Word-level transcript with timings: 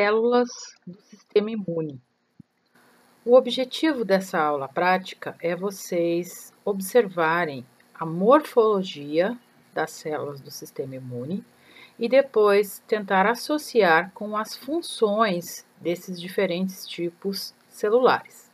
Células 0.00 0.48
do 0.86 0.98
sistema 1.02 1.50
imune. 1.50 2.00
O 3.22 3.36
objetivo 3.36 4.02
dessa 4.02 4.38
aula 4.38 4.66
prática 4.66 5.36
é 5.42 5.54
vocês 5.54 6.54
observarem 6.64 7.66
a 7.94 8.06
morfologia 8.06 9.36
das 9.74 9.90
células 9.90 10.40
do 10.40 10.50
sistema 10.50 10.96
imune 10.96 11.44
e 11.98 12.08
depois 12.08 12.82
tentar 12.88 13.26
associar 13.26 14.10
com 14.14 14.38
as 14.38 14.56
funções 14.56 15.66
desses 15.78 16.18
diferentes 16.18 16.86
tipos 16.86 17.54
celulares. 17.68 18.50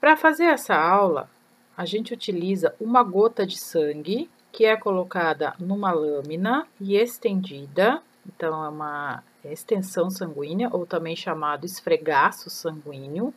Para 0.00 0.16
fazer 0.16 0.46
essa 0.46 0.74
aula, 0.74 1.30
a 1.76 1.84
gente 1.84 2.12
utiliza 2.12 2.74
uma 2.80 3.04
gota 3.04 3.46
de 3.46 3.56
sangue 3.56 4.28
que 4.50 4.64
é 4.64 4.76
colocada 4.76 5.54
numa 5.60 5.92
lâmina 5.92 6.66
e 6.80 6.96
estendida, 6.96 8.02
então 8.26 8.64
é 8.64 8.68
uma 8.68 9.22
extensão 9.44 10.10
sanguínea 10.10 10.68
ou 10.72 10.86
também 10.86 11.16
chamado 11.16 11.64
esfregaço 11.66 12.50
sanguíneo. 12.50 13.32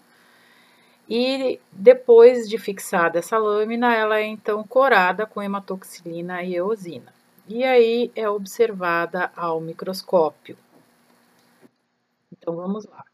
E 1.10 1.60
depois 1.72 2.50
de 2.50 2.58
fixada 2.58 3.20
essa 3.20 3.38
lâmina, 3.38 3.94
ela 3.96 4.20
é 4.20 4.26
então 4.26 4.64
corada 4.64 5.26
com 5.26 5.42
hematoxilina 5.42 6.44
e 6.44 6.56
eosina 6.56 7.18
e 7.48 7.64
aí 7.64 8.12
é 8.14 8.30
observada 8.30 9.32
ao 9.36 9.62
microscópio. 9.62 10.58
Então 12.32 12.56
vamos 12.56 12.86
lá. 12.86 13.06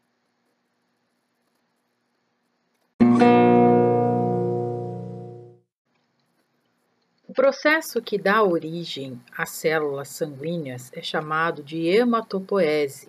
O 7.34 7.42
processo 7.44 8.00
que 8.00 8.16
dá 8.16 8.44
origem 8.44 9.20
às 9.36 9.50
células 9.50 10.06
sanguíneas 10.06 10.92
é 10.94 11.02
chamado 11.02 11.64
de 11.64 11.88
hematopoese, 11.88 13.08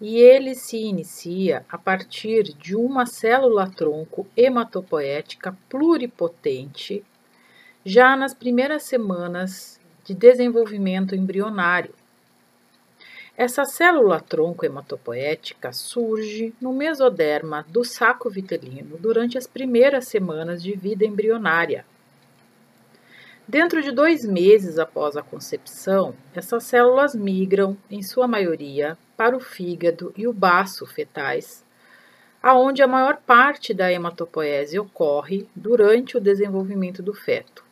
e 0.00 0.16
ele 0.16 0.54
se 0.54 0.78
inicia 0.78 1.62
a 1.68 1.76
partir 1.76 2.44
de 2.54 2.74
uma 2.74 3.04
célula-tronco 3.04 4.26
hematopoética 4.34 5.54
pluripotente, 5.68 7.04
já 7.84 8.16
nas 8.16 8.32
primeiras 8.32 8.84
semanas 8.84 9.78
de 10.02 10.14
desenvolvimento 10.14 11.14
embrionário. 11.14 11.92
Essa 13.36 13.66
célula-tronco 13.66 14.64
hematopoética 14.64 15.74
surge 15.74 16.54
no 16.58 16.72
mesoderma 16.72 17.66
do 17.68 17.84
saco 17.84 18.30
vitelino 18.30 18.96
durante 18.96 19.36
as 19.36 19.46
primeiras 19.46 20.08
semanas 20.08 20.62
de 20.62 20.74
vida 20.74 21.04
embrionária. 21.04 21.84
Dentro 23.48 23.80
de 23.80 23.92
dois 23.92 24.24
meses 24.24 24.76
após 24.76 25.16
a 25.16 25.22
concepção, 25.22 26.14
essas 26.34 26.64
células 26.64 27.14
migram, 27.14 27.76
em 27.88 28.02
sua 28.02 28.26
maioria, 28.26 28.98
para 29.16 29.36
o 29.36 29.40
fígado 29.40 30.12
e 30.16 30.26
o 30.26 30.32
baço 30.32 30.84
fetais, 30.84 31.64
aonde 32.42 32.82
a 32.82 32.88
maior 32.88 33.18
parte 33.18 33.72
da 33.72 33.90
hematopoese 33.92 34.76
ocorre 34.80 35.46
durante 35.54 36.16
o 36.16 36.20
desenvolvimento 36.20 37.04
do 37.04 37.14
feto. 37.14 37.64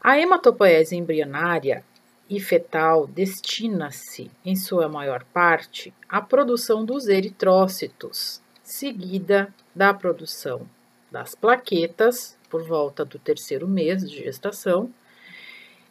A 0.00 0.18
hematopoese 0.18 0.96
embrionária 0.96 1.84
e 2.28 2.40
fetal 2.40 3.06
destina-se, 3.06 4.30
em 4.42 4.56
sua 4.56 4.88
maior 4.88 5.24
parte, 5.24 5.92
à 6.08 6.22
produção 6.22 6.86
dos 6.86 7.06
eritrócitos, 7.06 8.40
seguida 8.62 9.52
da 9.74 9.92
produção 9.92 10.66
das 11.10 11.34
plaquetas, 11.34 12.37
por 12.48 12.62
volta 12.62 13.04
do 13.04 13.18
terceiro 13.18 13.66
mês 13.68 14.08
de 14.08 14.16
gestação, 14.16 14.92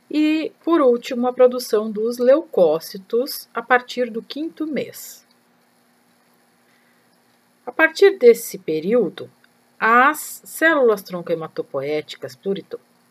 e, 0.10 0.52
por 0.64 0.80
último, 0.80 1.28
a 1.28 1.34
produção 1.34 1.92
dos 1.92 2.18
leucócitos 2.18 3.50
a 3.54 3.62
partir 3.62 4.10
do 4.10 4.22
quinto 4.22 4.66
mês. 4.66 5.26
A 7.66 7.72
partir 7.72 8.18
desse 8.18 8.58
período, 8.58 9.30
as 9.78 10.42
células 10.46 11.04
troncohematopoéticas 11.04 12.40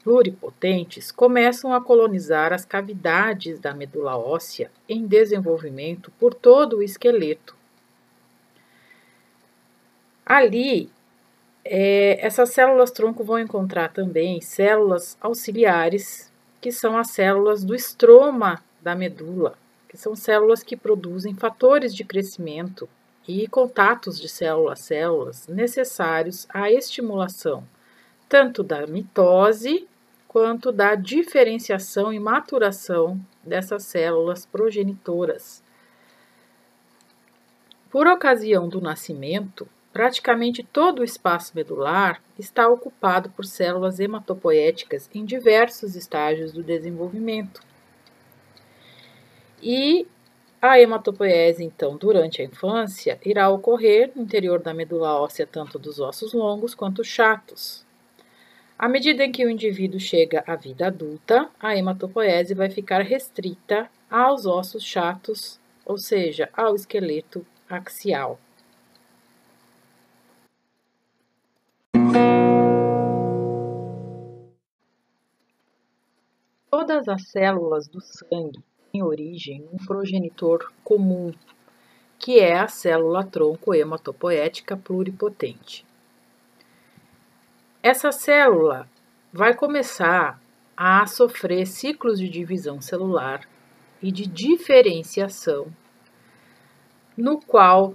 pluripotentes 0.03 1.12
começam 1.12 1.75
a 1.75 1.81
colonizar 1.81 2.53
as 2.53 2.65
cavidades 2.65 3.61
da 3.61 3.75
medula 3.75 4.17
óssea 4.17 4.71
em 4.89 5.06
desenvolvimento 5.06 6.11
por 6.19 6.33
todo 6.33 6.79
o 6.79 6.83
esqueleto. 6.83 7.55
Ali, 10.25 10.91
é, 11.69 12.27
essas 12.27 12.50
células 12.50 12.91
tronco 12.91 13.25
vão 13.25 13.38
encontrar 13.38 13.93
também 13.93 14.41
células 14.41 15.16
auxiliares, 15.21 16.32
que 16.60 16.72
são 16.72 16.97
as 16.97 17.10
células 17.10 17.65
do 17.65 17.75
estroma 17.75 18.62
da 18.81 18.94
medula, 18.94 19.54
que 19.88 19.97
são 19.97 20.16
células 20.16 20.62
que 20.62 20.76
produzem 20.76 21.34
fatores 21.34 21.94
de 21.94 22.05
crescimento 22.05 22.88
e 23.26 23.49
contatos 23.49 24.19
de 24.19 24.28
célula 24.28 24.75
a 24.75 24.76
células 24.76 25.49
necessários 25.49 26.47
à 26.53 26.71
estimulação 26.71 27.65
tanto 28.28 28.62
da 28.62 28.87
mitose 28.87 29.87
quanto 30.28 30.71
da 30.72 30.94
diferenciação 30.94 32.12
e 32.12 32.19
maturação 32.19 33.19
dessas 33.43 33.84
células 33.84 34.44
progenitoras. 34.44 35.62
Por 37.91 38.06
ocasião 38.06 38.69
do 38.69 38.81
nascimento, 38.81 39.66
praticamente 39.97 40.62
todo 40.62 40.99
o 40.99 41.05
espaço 41.05 41.53
medular 41.55 42.23
está 42.39 42.69
ocupado 42.69 43.31
por 43.31 43.47
células 43.47 43.99
hematopoéticas 43.99 45.09
em 45.15 45.25
diversos 45.25 45.97
estágios 45.97 46.53
do 46.53 46.62
desenvolvimento. 46.62 47.62
E 49.62 50.06
a 50.61 50.79
hematopoese, 50.79 51.65
então, 51.65 51.97
durante 51.97 52.43
a 52.43 52.45
infância, 52.45 53.19
irá 53.25 53.49
ocorrer 53.49 54.12
no 54.15 54.21
interior 54.21 54.61
da 54.61 54.75
medula 54.75 55.19
óssea 55.19 55.47
tanto 55.47 55.79
dos 55.79 55.99
ossos 55.99 56.35
longos 56.35 56.75
quanto 56.75 57.03
chatos, 57.03 57.87
à 58.79 58.91
medida 58.91 59.25
em 59.25 59.33
que 59.33 59.47
o 59.47 59.51
indivíduo 59.51 59.99
chega 59.99 60.45
à 60.47 60.56
vida 60.56 60.89
adulta, 60.89 61.49
a 61.59 61.75
hematopoese 61.75 62.53
vai 62.53 62.69
ficar 62.69 63.01
restrita 63.01 63.91
aos 64.11 64.45
ossos 64.45 64.85
chatos, 64.85 65.59
ou 65.87 65.97
seja, 65.97 66.51
ao 66.53 66.75
esqueleto 66.75 67.47
axial. 67.67 68.39
Todas 76.78 77.09
as 77.09 77.28
células 77.28 77.88
do 77.88 78.03
sangue 78.03 78.62
têm 78.92 79.03
origem 79.03 79.62
num 79.62 79.78
progenitor 79.78 80.70
comum, 80.84 81.32
que 82.19 82.38
é 82.38 82.59
a 82.59 82.69
célula 82.69 83.25
tronco 83.25 83.72
hematopoética 83.72 84.76
pluripotente. 84.76 85.87
Essa 87.82 88.12
célula 88.12 88.87
vai 89.32 89.54
começar 89.54 90.38
a 90.76 91.06
sofrer 91.06 91.64
ciclos 91.64 92.19
de 92.19 92.28
divisão 92.28 92.78
celular 92.78 93.48
e 94.03 94.12
de 94.12 94.26
diferenciação, 94.26 95.69
no 97.16 97.41
qual 97.41 97.94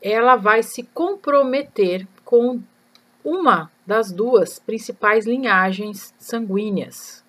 ela 0.00 0.36
vai 0.36 0.62
se 0.62 0.84
comprometer 0.84 2.06
com 2.24 2.62
uma 3.24 3.68
das 3.84 4.12
duas 4.12 4.60
principais 4.60 5.26
linhagens 5.26 6.14
sanguíneas, 6.20 7.25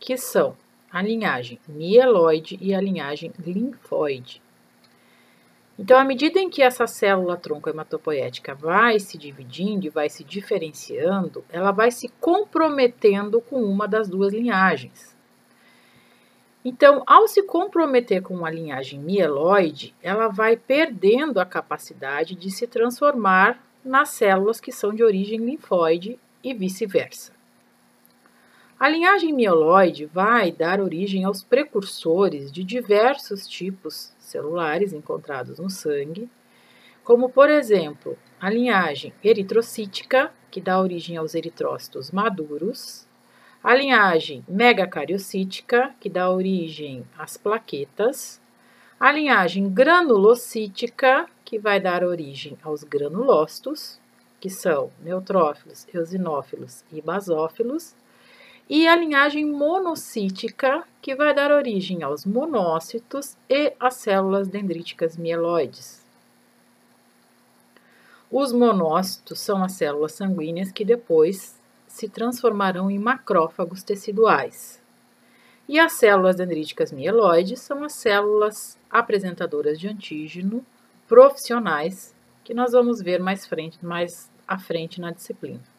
que 0.00 0.16
são 0.16 0.56
a 0.90 1.00
linhagem 1.00 1.60
mieloide 1.68 2.58
e 2.60 2.74
a 2.74 2.80
linhagem 2.80 3.32
linfóide. 3.38 4.42
Então, 5.78 5.98
à 5.98 6.04
medida 6.04 6.38
em 6.38 6.50
que 6.50 6.62
essa 6.62 6.86
célula 6.86 7.36
tronco 7.36 7.70
hematopoética 7.70 8.54
vai 8.54 8.98
se 8.98 9.16
dividindo 9.16 9.86
e 9.86 9.90
vai 9.90 10.10
se 10.10 10.24
diferenciando, 10.24 11.44
ela 11.48 11.70
vai 11.70 11.90
se 11.90 12.08
comprometendo 12.20 13.40
com 13.40 13.62
uma 13.62 13.86
das 13.86 14.08
duas 14.08 14.32
linhagens. 14.32 15.16
Então, 16.62 17.02
ao 17.06 17.26
se 17.26 17.42
comprometer 17.42 18.20
com 18.20 18.34
uma 18.34 18.50
linhagem 18.50 19.00
mieloide, 19.00 19.94
ela 20.02 20.28
vai 20.28 20.54
perdendo 20.54 21.40
a 21.40 21.46
capacidade 21.46 22.34
de 22.34 22.50
se 22.50 22.66
transformar 22.66 23.58
nas 23.82 24.10
células 24.10 24.60
que 24.60 24.70
são 24.70 24.92
de 24.94 25.02
origem 25.02 25.38
linfóide 25.38 26.18
e 26.44 26.52
vice-versa. 26.52 27.39
A 28.80 28.88
linhagem 28.88 29.30
mieloide 29.30 30.06
vai 30.06 30.50
dar 30.50 30.80
origem 30.80 31.22
aos 31.22 31.44
precursores 31.44 32.50
de 32.50 32.64
diversos 32.64 33.46
tipos 33.46 34.10
celulares 34.18 34.94
encontrados 34.94 35.58
no 35.58 35.68
sangue, 35.68 36.30
como 37.04 37.28
por 37.28 37.50
exemplo 37.50 38.16
a 38.40 38.48
linhagem 38.48 39.12
eritrocítica, 39.22 40.32
que 40.50 40.62
dá 40.62 40.80
origem 40.80 41.18
aos 41.18 41.34
eritrócitos 41.34 42.10
maduros, 42.10 43.06
a 43.62 43.74
linhagem 43.74 44.42
megacariocítica, 44.48 45.94
que 46.00 46.08
dá 46.08 46.30
origem 46.30 47.04
às 47.18 47.36
plaquetas, 47.36 48.40
a 48.98 49.12
linhagem 49.12 49.68
granulocítica, 49.68 51.26
que 51.44 51.58
vai 51.58 51.78
dar 51.80 52.02
origem 52.02 52.56
aos 52.62 52.82
granulócitos, 52.82 54.00
que 54.40 54.48
são 54.48 54.90
neutrófilos, 55.02 55.86
eosinófilos 55.92 56.82
e 56.90 57.02
basófilos, 57.02 57.94
e 58.70 58.86
a 58.86 58.94
linhagem 58.94 59.44
monocítica, 59.44 60.84
que 61.02 61.16
vai 61.16 61.34
dar 61.34 61.50
origem 61.50 62.04
aos 62.04 62.24
monócitos 62.24 63.36
e 63.48 63.72
às 63.80 63.94
células 63.94 64.46
dendríticas 64.46 65.16
mieloides. 65.16 66.00
Os 68.30 68.52
monócitos 68.52 69.40
são 69.40 69.64
as 69.64 69.72
células 69.72 70.12
sanguíneas 70.12 70.70
que 70.70 70.84
depois 70.84 71.58
se 71.88 72.08
transformarão 72.08 72.88
em 72.88 72.96
macrófagos 72.96 73.82
teciduais. 73.82 74.80
E 75.68 75.76
as 75.80 75.94
células 75.94 76.36
dendríticas 76.36 76.92
mieloides 76.92 77.58
são 77.60 77.82
as 77.82 77.94
células 77.94 78.78
apresentadoras 78.88 79.80
de 79.80 79.88
antígeno 79.88 80.64
profissionais, 81.08 82.14
que 82.44 82.54
nós 82.54 82.70
vamos 82.70 83.02
ver 83.02 83.18
mais, 83.18 83.44
frente, 83.44 83.84
mais 83.84 84.30
à 84.46 84.56
frente 84.56 85.00
na 85.00 85.10
disciplina. 85.10 85.69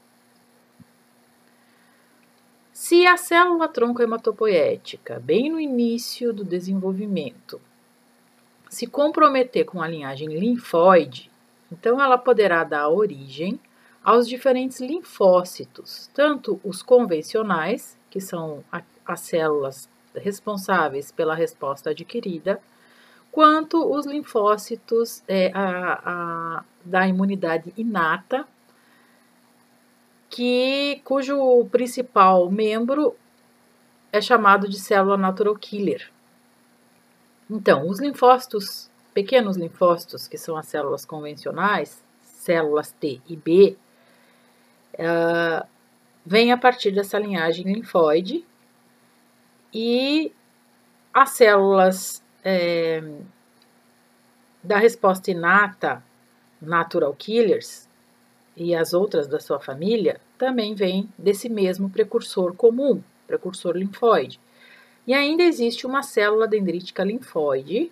Se 2.83 3.05
a 3.05 3.15
célula 3.15 3.67
tronco 3.67 4.01
hematopoética, 4.01 5.21
bem 5.23 5.51
no 5.51 5.59
início 5.59 6.33
do 6.33 6.43
desenvolvimento, 6.43 7.61
se 8.71 8.87
comprometer 8.87 9.65
com 9.65 9.83
a 9.83 9.87
linhagem 9.87 10.29
linfóide, 10.29 11.29
então 11.71 12.01
ela 12.01 12.17
poderá 12.17 12.63
dar 12.63 12.89
origem 12.89 13.59
aos 14.03 14.27
diferentes 14.27 14.79
linfócitos, 14.79 16.09
tanto 16.11 16.59
os 16.63 16.81
convencionais, 16.81 17.95
que 18.09 18.19
são 18.19 18.63
as 19.05 19.19
células 19.19 19.87
responsáveis 20.15 21.11
pela 21.11 21.35
resposta 21.35 21.91
adquirida, 21.91 22.59
quanto 23.31 23.77
os 23.95 24.07
linfócitos 24.07 25.21
é, 25.27 25.51
a, 25.53 26.01
a, 26.03 26.63
da 26.83 27.07
imunidade 27.07 27.71
inata, 27.77 28.43
que 30.31 31.01
cujo 31.03 31.65
principal 31.65 32.49
membro 32.49 33.15
é 34.13 34.21
chamado 34.21 34.67
de 34.67 34.79
célula 34.79 35.17
natural 35.17 35.55
killer. 35.57 36.09
Então, 37.49 37.87
os 37.87 37.99
linfócitos, 37.99 38.89
pequenos 39.13 39.57
linfócitos, 39.57 40.29
que 40.29 40.37
são 40.37 40.55
as 40.55 40.67
células 40.67 41.03
convencionais, 41.03 42.01
células 42.21 42.93
T 42.93 43.21
e 43.27 43.35
B, 43.35 43.77
uh, 44.93 45.67
vêm 46.25 46.53
a 46.53 46.57
partir 46.57 46.91
dessa 46.91 47.19
linhagem 47.19 47.65
linfóide 47.65 48.45
e 49.73 50.33
as 51.13 51.31
células 51.31 52.23
é, 52.43 53.03
da 54.63 54.77
resposta 54.77 55.29
inata, 55.29 56.01
natural 56.61 57.13
killers, 57.15 57.89
e 58.55 58.75
as 58.75 58.93
outras 58.93 59.27
da 59.27 59.39
sua 59.39 59.59
família 59.59 60.19
também 60.37 60.73
vêm 60.75 61.09
desse 61.17 61.49
mesmo 61.49 61.89
precursor 61.89 62.53
comum, 62.55 63.01
precursor 63.27 63.75
linfóide. 63.75 64.39
E 65.07 65.13
ainda 65.13 65.43
existe 65.43 65.87
uma 65.87 66.03
célula 66.03 66.47
dendrítica 66.47 67.03
linfóide 67.03 67.91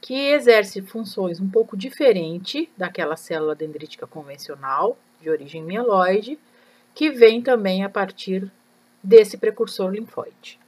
que 0.00 0.14
exerce 0.14 0.80
funções 0.80 1.40
um 1.40 1.48
pouco 1.48 1.76
diferente 1.76 2.70
daquela 2.76 3.16
célula 3.16 3.54
dendrítica 3.54 4.06
convencional, 4.06 4.96
de 5.20 5.28
origem 5.28 5.62
mieloide, 5.62 6.38
que 6.94 7.10
vem 7.10 7.42
também 7.42 7.84
a 7.84 7.88
partir 7.88 8.50
desse 9.02 9.36
precursor 9.36 9.90
linfóide. 9.90 10.58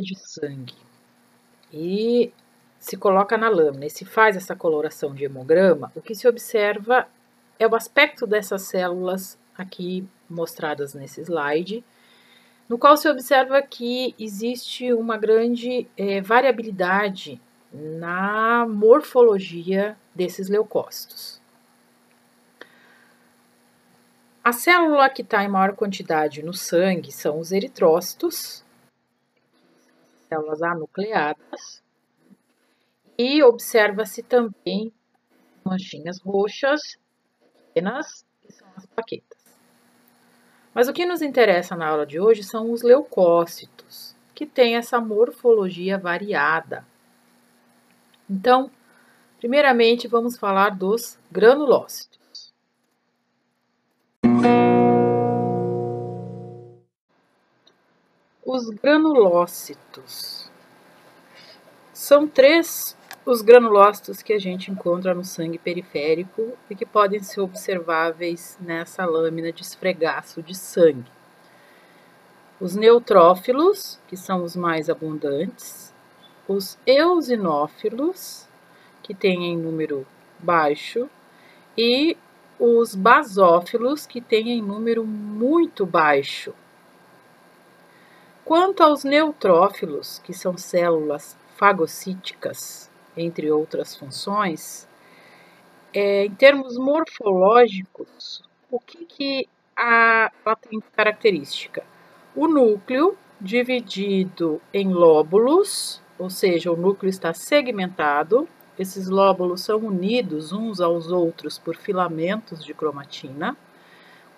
De 0.00 0.14
sangue 0.18 0.74
e 1.72 2.32
se 2.78 2.96
coloca 2.96 3.36
na 3.36 3.48
lâmina 3.48 3.86
e 3.86 3.90
se 3.90 4.04
faz 4.04 4.36
essa 4.36 4.54
coloração 4.54 5.14
de 5.14 5.24
hemograma, 5.24 5.90
o 5.94 6.00
que 6.00 6.14
se 6.14 6.28
observa 6.28 7.08
é 7.58 7.66
o 7.66 7.74
aspecto 7.74 8.26
dessas 8.26 8.62
células 8.62 9.38
aqui 9.56 10.06
mostradas 10.28 10.94
nesse 10.94 11.22
slide, 11.22 11.82
no 12.68 12.78
qual 12.78 12.96
se 12.96 13.08
observa 13.08 13.62
que 13.62 14.14
existe 14.18 14.92
uma 14.92 15.16
grande 15.16 15.88
é, 15.96 16.20
variabilidade 16.20 17.40
na 17.72 18.66
morfologia 18.68 19.96
desses 20.14 20.48
leucócitos. 20.48 21.40
A 24.44 24.52
célula 24.52 25.08
que 25.08 25.22
está 25.22 25.42
em 25.42 25.48
maior 25.48 25.74
quantidade 25.74 26.42
no 26.42 26.52
sangue 26.52 27.10
são 27.10 27.40
os 27.40 27.50
eritrócitos, 27.50 28.64
células 30.28 30.62
anucleadas, 30.62 31.82
e 33.18 33.42
observa-se 33.42 34.22
também 34.22 34.92
manchinhas 35.64 36.20
roxas 36.20 36.98
pequenas, 37.68 38.24
que 38.42 38.52
são 38.52 38.68
as 38.76 38.86
plaquetas. 38.86 39.36
Mas 40.74 40.88
o 40.88 40.92
que 40.92 41.06
nos 41.06 41.22
interessa 41.22 41.74
na 41.74 41.88
aula 41.88 42.04
de 42.04 42.20
hoje 42.20 42.42
são 42.42 42.70
os 42.70 42.82
leucócitos, 42.82 44.14
que 44.34 44.44
têm 44.44 44.76
essa 44.76 45.00
morfologia 45.00 45.96
variada. 45.96 46.86
Então, 48.28 48.70
primeiramente 49.38 50.06
vamos 50.06 50.36
falar 50.36 50.76
dos 50.76 51.18
granulócitos. 51.32 52.15
Os 58.48 58.70
granulócitos. 58.70 60.48
São 61.92 62.28
três 62.28 62.96
os 63.24 63.42
granulócitos 63.42 64.22
que 64.22 64.32
a 64.32 64.38
gente 64.38 64.70
encontra 64.70 65.12
no 65.12 65.24
sangue 65.24 65.58
periférico 65.58 66.52
e 66.70 66.76
que 66.76 66.86
podem 66.86 67.20
ser 67.20 67.40
observáveis 67.40 68.56
nessa 68.60 69.04
lâmina 69.04 69.50
de 69.50 69.62
esfregaço 69.62 70.44
de 70.44 70.54
sangue. 70.54 71.10
Os 72.60 72.76
neutrófilos, 72.76 73.98
que 74.06 74.16
são 74.16 74.44
os 74.44 74.54
mais 74.54 74.88
abundantes, 74.88 75.92
os 76.46 76.78
eosinófilos, 76.86 78.46
que 79.02 79.12
têm 79.12 79.46
em 79.46 79.56
número 79.56 80.06
baixo, 80.38 81.10
e 81.76 82.16
os 82.60 82.94
basófilos, 82.94 84.06
que 84.06 84.20
têm 84.20 84.50
em 84.50 84.62
número 84.62 85.04
muito 85.04 85.84
baixo. 85.84 86.54
Quanto 88.46 88.80
aos 88.80 89.02
neutrófilos, 89.02 90.20
que 90.20 90.32
são 90.32 90.56
células 90.56 91.36
fagocíticas, 91.56 92.88
entre 93.16 93.50
outras 93.50 93.96
funções, 93.96 94.86
é, 95.92 96.26
em 96.26 96.30
termos 96.30 96.78
morfológicos, 96.78 98.44
o 98.70 98.78
que, 98.78 99.04
que 99.04 99.48
a, 99.74 100.30
ela 100.44 100.54
tem 100.54 100.78
característica? 100.94 101.82
O 102.36 102.46
núcleo 102.46 103.18
dividido 103.40 104.62
em 104.72 104.92
lóbulos, 104.92 106.00
ou 106.16 106.30
seja, 106.30 106.70
o 106.70 106.76
núcleo 106.76 107.10
está 107.10 107.34
segmentado, 107.34 108.48
esses 108.78 109.08
lóbulos 109.08 109.62
são 109.62 109.78
unidos 109.78 110.52
uns 110.52 110.80
aos 110.80 111.10
outros 111.10 111.58
por 111.58 111.74
filamentos 111.74 112.64
de 112.64 112.72
cromatina, 112.72 113.56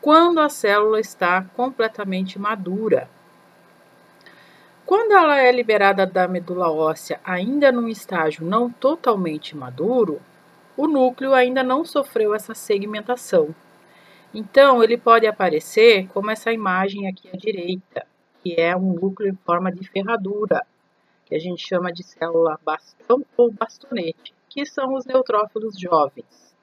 quando 0.00 0.40
a 0.40 0.49
célula 0.49 0.99
está 0.99 1.42
completamente 1.54 2.38
madura. 2.38 3.11
Quando 4.88 5.12
ela 5.12 5.38
é 5.38 5.52
liberada 5.52 6.07
da 6.07 6.26
medula 6.26 6.73
óssea 6.73 7.21
ainda 7.23 7.71
num 7.71 7.88
estágio 7.88 8.42
não 8.42 8.71
totalmente 8.71 9.54
maduro, 9.54 10.18
o 10.78 10.87
núcleo 10.87 11.35
ainda 11.35 11.62
não 11.62 11.85
sofreu 11.85 12.35
essa 12.35 12.54
segmentação. 12.54 13.54
Então, 14.33 14.83
ele 14.83 14.97
pode 14.97 15.26
aparecer 15.26 16.09
como 16.09 16.30
essa 16.30 16.50
imagem 16.50 17.07
aqui 17.07 17.28
à 17.28 17.37
direita, 17.37 18.07
que 18.42 18.59
é 18.59 18.75
um 18.75 18.95
núcleo 18.95 19.28
em 19.28 19.37
forma 19.45 19.71
de 19.71 19.87
ferradura, 19.87 20.64
que 21.26 21.35
a 21.35 21.38
gente 21.38 21.68
chama 21.68 21.92
de 21.92 22.02
célula 22.02 22.59
bastão 22.64 23.23
ou 23.37 23.52
bastonete, 23.52 24.35
que 24.49 24.64
são 24.64 24.95
os 24.95 25.04
neutrófilos 25.04 25.78
jovens. 25.78 26.57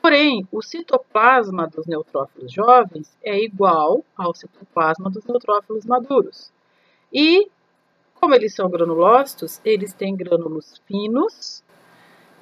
Porém, 0.00 0.46
o 0.52 0.62
citoplasma 0.62 1.66
dos 1.66 1.84
neutrófilos 1.84 2.52
jovens 2.52 3.18
é 3.24 3.36
igual 3.36 4.04
ao 4.16 4.32
citoplasma 4.32 5.10
dos 5.10 5.24
neutrófilos 5.24 5.84
maduros. 5.84 6.54
E, 7.14 7.48
como 8.14 8.34
eles 8.34 8.54
são 8.54 8.68
granulócitos, 8.68 9.60
eles 9.64 9.92
têm 9.92 10.16
grânulos 10.16 10.82
finos 10.84 11.62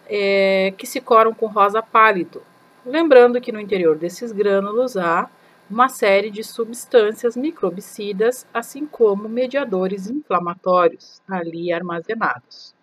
é, 0.07 0.73
que 0.79 0.87
se 0.87 1.01
coram 1.01 1.35
com 1.35 1.47
rosa 1.47 1.83
pálido. 1.83 2.43
Lembrando 2.85 3.41
que 3.41 3.53
no 3.53 3.61
interior 3.61 3.99
desses 3.99 4.33
grânulos 4.33 4.97
há 4.97 5.31
uma 5.71 5.89
série 5.89 6.31
de 6.31 6.43
substâncias 6.43 7.37
microbicidas, 7.37 8.47
assim 8.53 8.87
como 8.87 9.29
mediadores 9.29 10.09
inflamatórios 10.09 11.21
ali 11.29 11.73
armazenados. 11.73 12.75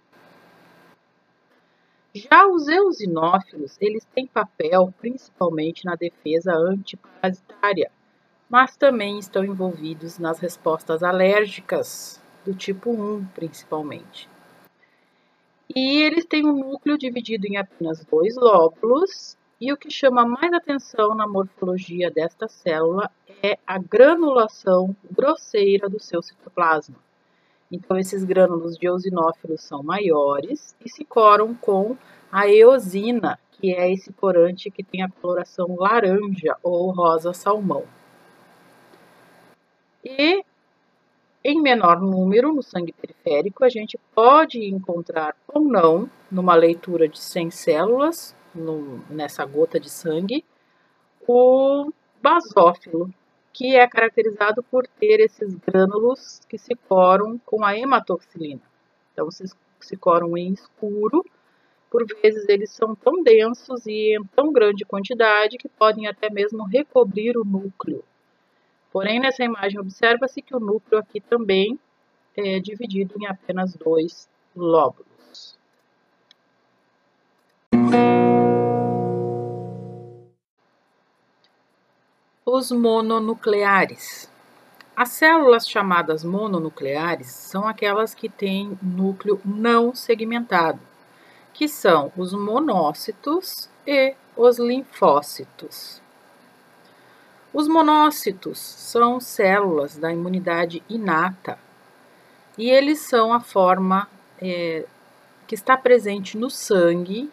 Já 2.15 2.47
os 2.47 2.67
eosinófilos, 2.67 3.77
eles 3.79 4.05
têm 4.15 4.25
papel 4.25 4.93
principalmente 4.99 5.85
na 5.85 5.95
defesa 5.95 6.53
antiparasitária, 6.53 7.91
mas 8.49 8.75
também 8.75 9.19
estão 9.19 9.45
envolvidos 9.45 10.17
nas 10.17 10.39
respostas 10.39 11.03
alérgicas 11.03 12.19
do 12.43 12.53
tipo 12.53 12.89
1, 12.89 13.25
principalmente. 13.35 14.27
E 15.75 16.01
eles 16.01 16.25
têm 16.25 16.45
um 16.47 16.57
núcleo 16.57 16.97
dividido 16.97 17.45
em 17.45 17.57
apenas 17.57 18.03
dois 18.03 18.35
lóbulos, 18.35 19.37
e 19.61 19.71
o 19.71 19.77
que 19.77 19.91
chama 19.91 20.25
mais 20.25 20.51
atenção 20.51 21.13
na 21.13 21.27
morfologia 21.27 22.09
desta 22.09 22.47
célula 22.47 23.11
é 23.43 23.59
a 23.67 23.77
granulação 23.77 24.95
grosseira 25.11 25.87
do 25.87 25.99
seu 25.99 26.21
citoplasma. 26.21 26.95
Então, 27.71 27.97
esses 27.97 28.23
grânulos 28.23 28.77
de 28.77 28.87
eosinófilos 28.87 29.61
são 29.61 29.83
maiores 29.83 30.75
e 30.83 30.89
se 30.89 31.05
coram 31.05 31.53
com 31.53 31.95
a 32.31 32.47
eosina, 32.47 33.37
que 33.51 33.75
é 33.75 33.91
esse 33.91 34.11
corante 34.13 34.71
que 34.71 34.83
tem 34.83 35.03
a 35.03 35.09
coloração 35.09 35.75
laranja 35.77 36.57
ou 36.63 36.89
rosa 36.89 37.33
salmão. 37.33 37.83
E 40.03 40.43
em 41.43 41.61
menor 41.61 42.01
número 42.01 42.53
no 42.53 42.61
sangue 42.61 42.93
periférico, 42.93 43.63
a 43.63 43.69
gente 43.69 43.97
pode 44.13 44.63
encontrar 44.65 45.35
ou 45.47 45.61
não, 45.61 46.09
numa 46.29 46.53
leitura 46.53 47.07
de 47.07 47.19
100 47.19 47.51
células, 47.51 48.35
no, 48.53 48.99
nessa 49.09 49.45
gota 49.45 49.79
de 49.79 49.89
sangue, 49.89 50.43
o 51.27 51.91
basófilo, 52.21 53.13
que 53.53 53.75
é 53.75 53.87
caracterizado 53.87 54.61
por 54.63 54.85
ter 54.87 55.19
esses 55.21 55.55
grânulos 55.55 56.41
que 56.47 56.57
se 56.57 56.75
coram 56.75 57.39
com 57.45 57.63
a 57.63 57.77
hematoxilina. 57.77 58.61
Então, 59.13 59.29
se, 59.31 59.45
se 59.79 59.97
coram 59.97 60.37
em 60.37 60.53
escuro, 60.53 61.25
por 61.89 62.05
vezes 62.05 62.47
eles 62.47 62.71
são 62.71 62.95
tão 62.95 63.23
densos 63.23 63.85
e 63.85 64.15
em 64.15 64.23
tão 64.35 64.51
grande 64.51 64.85
quantidade 64.85 65.57
que 65.57 65.69
podem 65.69 66.07
até 66.07 66.29
mesmo 66.29 66.63
recobrir 66.65 67.37
o 67.37 67.45
núcleo. 67.45 68.03
Porém, 68.91 69.19
nessa 69.19 69.43
imagem 69.43 69.79
observa-se 69.79 70.41
que 70.41 70.55
o 70.55 70.59
núcleo 70.59 70.99
aqui 70.99 71.21
também 71.21 71.79
é 72.35 72.59
dividido 72.59 73.13
em 73.19 73.27
apenas 73.27 73.75
dois 73.75 74.27
lóbulos. 74.55 75.57
Os 82.45 82.71
mononucleares. 82.71 84.29
As 84.95 85.09
células 85.09 85.67
chamadas 85.67 86.23
mononucleares 86.23 87.27
são 87.27 87.67
aquelas 87.67 88.15
que 88.15 88.27
têm 88.27 88.77
núcleo 88.81 89.39
não 89.45 89.93
segmentado, 89.93 90.79
que 91.53 91.67
são 91.67 92.11
os 92.17 92.33
monócitos 92.33 93.69
e 93.85 94.15
os 94.35 94.57
linfócitos. 94.57 96.01
Os 97.51 97.67
monócitos 97.67 98.59
são 98.59 99.19
células 99.19 99.97
da 99.97 100.11
imunidade 100.13 100.83
inata 100.87 101.57
e 102.55 102.69
eles 102.69 102.99
são 102.99 103.33
a 103.33 103.39
forma 103.39 104.07
é, 104.39 104.85
que 105.47 105.55
está 105.55 105.75
presente 105.75 106.37
no 106.37 106.49
sangue, 106.49 107.31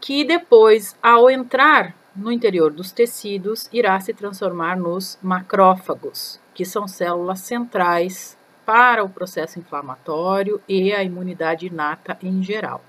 que 0.00 0.24
depois, 0.24 0.96
ao 1.00 1.30
entrar 1.30 1.94
no 2.14 2.32
interior 2.32 2.72
dos 2.72 2.90
tecidos, 2.90 3.68
irá 3.72 4.00
se 4.00 4.12
transformar 4.12 4.76
nos 4.76 5.16
macrófagos, 5.22 6.40
que 6.52 6.64
são 6.64 6.88
células 6.88 7.40
centrais 7.40 8.36
para 8.64 9.04
o 9.04 9.08
processo 9.08 9.60
inflamatório 9.60 10.60
e 10.68 10.92
a 10.92 11.04
imunidade 11.04 11.66
inata 11.66 12.18
em 12.20 12.42
geral. 12.42 12.82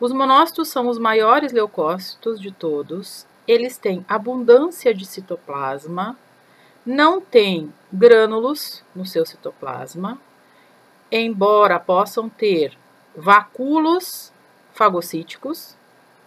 Os 0.00 0.12
monócitos 0.12 0.68
são 0.68 0.88
os 0.88 0.98
maiores 0.98 1.52
leucócitos 1.52 2.40
de 2.40 2.50
todos 2.50 3.27
eles 3.48 3.78
têm 3.78 4.04
abundância 4.06 4.92
de 4.92 5.06
citoplasma, 5.06 6.18
não 6.84 7.18
têm 7.18 7.72
grânulos 7.90 8.84
no 8.94 9.06
seu 9.06 9.24
citoplasma, 9.24 10.20
embora 11.10 11.80
possam 11.80 12.28
ter 12.28 12.76
vacúolos 13.16 14.30
fagocíticos, 14.74 15.74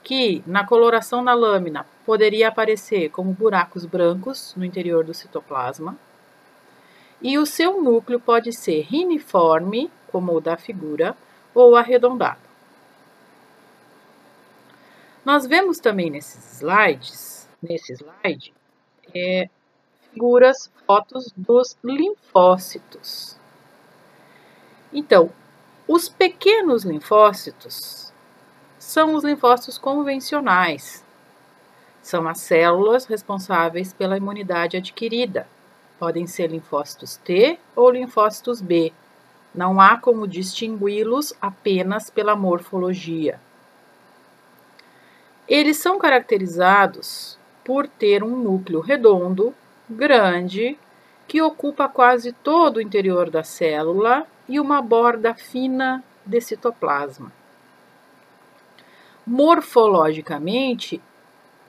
que 0.04 0.44
na 0.48 0.66
coloração 0.66 1.24
da 1.24 1.36
lâmina 1.36 1.86
poderia 2.04 2.48
aparecer 2.48 3.10
como 3.10 3.32
buracos 3.32 3.86
brancos 3.86 4.56
no 4.58 4.66
interior 4.66 5.04
do 5.04 5.14
citoplasma. 5.14 5.96
E 7.22 7.38
o 7.38 7.46
seu 7.46 7.80
núcleo 7.84 8.20
pode 8.20 8.52
ser 8.52 8.82
riniforme, 8.82 9.92
como 10.12 10.34
o 10.34 10.42
da 10.42 10.58
figura, 10.58 11.16
ou 11.54 11.76
arredondado. 11.76 12.51
Nós 15.24 15.46
vemos 15.46 15.80
também 15.80 16.10
nesses 16.10 16.56
slides, 16.56 17.48
nesse 17.62 17.94
slide, 17.94 18.54
é, 19.14 19.48
figuras, 20.12 20.72
fotos 20.88 21.32
dos 21.38 21.78
linfócitos. 21.84 23.38
Então, 24.92 25.32
os 25.88 26.10
pequenos 26.10 26.84
linfócitos 26.84 28.12
são 28.80 29.14
os 29.14 29.24
linfócitos 29.24 29.78
convencionais. 29.78 31.06
São 32.02 32.28
as 32.28 32.40
células 32.40 33.06
responsáveis 33.06 33.94
pela 33.94 34.18
imunidade 34.18 34.76
adquirida. 34.76 35.48
Podem 36.00 36.26
ser 36.26 36.48
linfócitos 36.48 37.18
T 37.18 37.60
ou 37.76 37.92
linfócitos 37.92 38.60
B. 38.60 38.92
Não 39.54 39.80
há 39.80 39.98
como 39.98 40.28
distingui-los 40.28 41.32
apenas 41.40 42.10
pela 42.10 42.36
morfologia. 42.36 43.40
Eles 45.48 45.78
são 45.78 45.98
caracterizados 45.98 47.38
por 47.64 47.88
ter 47.88 48.24
um 48.24 48.36
núcleo 48.36 48.80
redondo, 48.80 49.54
grande, 49.90 50.78
que 51.28 51.42
ocupa 51.42 51.88
quase 51.88 52.32
todo 52.32 52.78
o 52.78 52.82
interior 52.82 53.30
da 53.30 53.44
célula 53.44 54.26
e 54.48 54.60
uma 54.60 54.82
borda 54.82 55.34
fina 55.34 56.04
de 56.26 56.42
citoplasma. 56.42 57.32
Morfologicamente, 59.26 61.02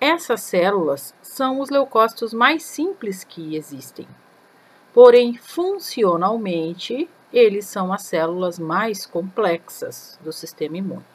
essas 0.01 0.41
células 0.41 1.15
são 1.23 1.61
os 1.61 1.71
leucócitos 1.71 2.35
mais 2.35 2.65
simples 2.65 3.23
que 3.23 3.55
existem. 3.55 4.09
Porém, 4.93 5.37
funcionalmente, 5.37 7.09
eles 7.33 7.67
são 7.67 7.93
as 7.93 8.03
células 8.03 8.59
mais 8.59 9.07
complexas 9.07 10.19
do 10.23 10.33
sistema 10.33 10.79
imune. 10.79 11.12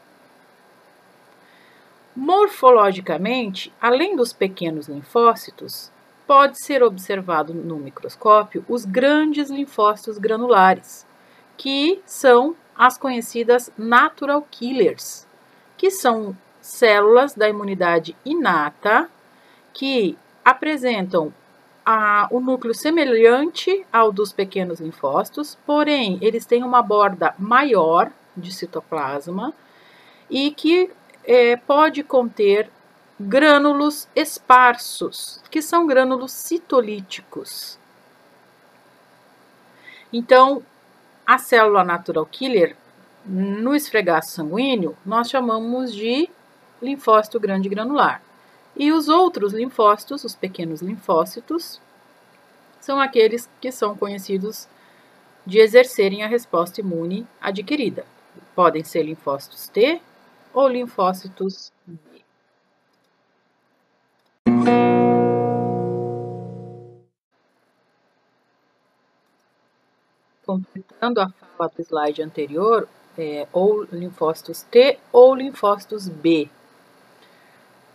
Morfologicamente, 2.19 3.71
além 3.79 4.15
dos 4.15 4.33
pequenos 4.33 4.88
linfócitos, 4.88 5.91
pode 6.25 6.59
ser 6.59 6.81
observado 6.81 7.53
no 7.53 7.77
microscópio 7.77 8.65
os 8.67 8.86
grandes 8.86 9.51
linfócitos 9.51 10.17
granulares, 10.17 11.05
que 11.55 12.01
são 12.07 12.55
as 12.75 12.97
conhecidas 12.97 13.71
natural 13.77 14.41
killers, 14.50 15.27
que 15.77 15.91
são 15.91 16.36
células 16.59 17.36
da 17.36 17.47
imunidade 17.47 18.15
inata 18.25 19.07
que 19.71 20.17
apresentam 20.43 21.31
a, 21.86 22.27
o 22.31 22.39
núcleo 22.39 22.74
semelhante 22.74 23.86
ao 23.93 24.12
dos 24.12 24.33
pequenos 24.33 24.79
linfócitos, 24.79 25.55
porém 25.67 26.17
eles 26.19 26.47
têm 26.47 26.63
uma 26.63 26.81
borda 26.81 27.36
maior 27.38 28.12
de 28.36 28.51
citoplasma 28.51 29.53
e 30.31 30.50
que 30.50 30.89
é, 31.27 31.57
pode 31.57 32.03
conter 32.03 32.72
grânulos 33.19 34.07
esparsos, 34.15 35.41
que 35.51 35.62
são 35.62 35.86
grânulos 35.86 36.31
citolíticos. 36.31 37.77
Então, 40.13 40.63
a 41.25 41.38
célula 41.38 41.84
natural 41.84 42.25
killer, 42.25 42.77
no 43.25 43.75
esfregaço 43.75 44.31
sanguíneo, 44.31 44.96
nós 45.05 45.29
chamamos 45.29 45.93
de 45.93 46.29
linfócito 46.81 47.38
grande 47.41 47.67
granular. 47.67 48.22
E 48.74 48.93
os 48.93 49.10
outros 49.10 49.51
linfócitos, 49.51 50.24
os 50.24 50.34
pequenos 50.34 50.81
linfócitos, 50.81 51.81
são 52.79 53.01
aqueles 53.01 53.50
que 53.60 53.69
são 53.69 53.98
conhecidos 53.98 54.69
de 55.46 55.60
exercerem 55.60 56.24
a 56.24 56.27
resposta 56.27 56.79
imune 56.79 57.27
adquirida. 57.41 58.05
Podem 58.55 58.84
ser 58.84 59.03
linfócitos 59.03 59.67
T 59.67 60.00
ou 60.57 60.67
linfócitos 60.67 61.71
B. 61.85 62.23
Completando 70.43 71.21
a 71.21 71.29
fala 71.29 71.71
do 71.75 71.81
slide 71.83 72.23
anterior, 72.23 72.89
é, 73.15 73.47
ou 73.53 73.83
linfócitos 73.83 74.63
T 74.63 74.97
ou 75.11 75.35
linfócitos 75.35 76.09
B. 76.09 76.49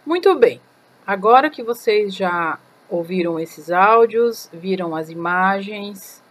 Muito 0.06 0.32
bem, 0.38 0.60
agora 1.04 1.50
que 1.50 1.64
vocês 1.64 2.14
já 2.14 2.60
ouviram 2.88 3.40
esses 3.40 3.72
áudios, 3.72 4.48
viram 4.52 4.94
as 4.94 5.10
imagens, 5.10 6.21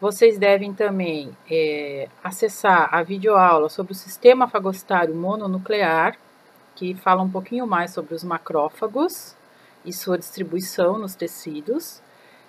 vocês 0.00 0.38
devem 0.38 0.72
também 0.72 1.36
é, 1.50 2.08
acessar 2.24 2.88
a 2.94 3.02
videoaula 3.02 3.68
sobre 3.68 3.92
o 3.92 3.96
sistema 3.96 4.48
fagocitário 4.48 5.14
mononuclear, 5.14 6.16
que 6.74 6.94
fala 6.94 7.22
um 7.22 7.30
pouquinho 7.30 7.66
mais 7.66 7.92
sobre 7.92 8.14
os 8.14 8.24
macrófagos 8.24 9.36
e 9.84 9.92
sua 9.92 10.16
distribuição 10.16 10.98
nos 10.98 11.14
tecidos. 11.14 12.00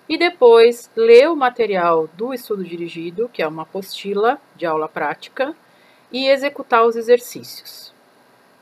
E 0.08 0.16
depois 0.16 0.90
ler 0.96 1.28
o 1.28 1.36
material 1.36 2.08
do 2.14 2.32
estudo 2.32 2.64
dirigido, 2.64 3.28
que 3.28 3.42
é 3.42 3.46
uma 3.46 3.62
apostila 3.62 4.40
de 4.56 4.64
aula 4.64 4.88
prática, 4.88 5.54
e 6.10 6.28
executar 6.28 6.84
os 6.84 6.96
exercícios. 6.96 7.92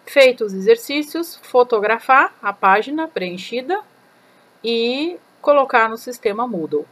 Feitos 0.05 0.53
os 0.53 0.59
exercícios, 0.59 1.37
fotografar 1.43 2.35
a 2.43 2.53
página 2.53 3.07
preenchida 3.07 3.81
e 4.63 5.17
colocar 5.41 5.89
no 5.89 5.97
sistema 5.97 6.47
Moodle. 6.47 6.87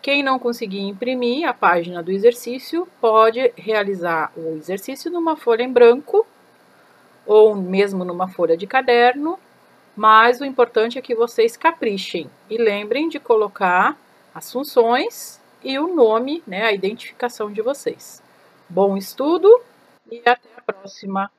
Quem 0.00 0.22
não 0.22 0.38
conseguir 0.38 0.80
imprimir 0.80 1.48
a 1.48 1.52
página 1.52 2.02
do 2.02 2.12
exercício 2.12 2.86
pode 3.00 3.52
realizar 3.56 4.32
o 4.36 4.56
exercício 4.56 5.10
numa 5.10 5.36
folha 5.36 5.62
em 5.62 5.72
branco 5.72 6.26
ou 7.26 7.54
mesmo 7.54 8.04
numa 8.04 8.28
folha 8.28 8.56
de 8.56 8.66
caderno, 8.66 9.38
mas 9.96 10.40
o 10.40 10.44
importante 10.44 10.98
é 10.98 11.02
que 11.02 11.14
vocês 11.14 11.56
caprichem 11.56 12.30
e 12.48 12.56
lembrem 12.56 13.08
de 13.08 13.18
colocar 13.18 13.98
as 14.34 14.50
funções 14.50 15.40
e 15.62 15.78
o 15.78 15.94
nome, 15.94 16.42
né, 16.46 16.64
a 16.64 16.72
identificação 16.72 17.52
de 17.52 17.60
vocês. 17.60 18.22
Bom 18.68 18.96
estudo 18.96 19.48
e 20.10 20.20
até 20.20 20.48
a 20.56 20.72
próxima! 20.72 21.37